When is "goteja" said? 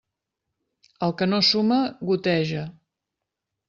2.13-2.69